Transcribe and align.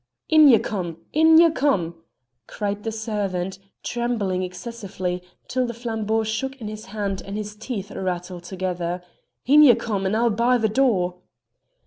"In 0.29 0.47
ye 0.47 0.57
come! 0.57 0.97
in 1.13 1.37
ye 1.37 1.51
come!" 1.51 1.93
cried 2.47 2.81
the 2.83 2.91
servant, 2.91 3.59
trembling 3.83 4.41
excessively 4.41 5.21
till 5.47 5.67
the 5.67 5.75
flambeau 5.75 6.23
shook 6.23 6.59
in 6.59 6.67
his 6.67 6.85
hand 6.85 7.21
and 7.23 7.37
his 7.37 7.55
teeth 7.55 7.91
rattled 7.91 8.43
together. 8.45 9.03
"In 9.45 9.61
ye 9.61 9.75
come, 9.75 10.07
and 10.07 10.17
I'll 10.17 10.31
bar 10.31 10.57
the 10.57 10.69
door." 10.69 11.17